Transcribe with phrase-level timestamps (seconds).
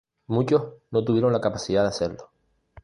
[0.25, 2.31] Muchos no tuvieron la capacidad de hacerlo.